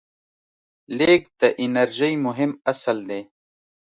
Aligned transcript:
لیږد 0.97 1.31
د 1.41 1.43
انرژۍ 1.63 2.13
مهم 2.25 2.51
اصل 2.71 2.97
دی. 3.09 3.21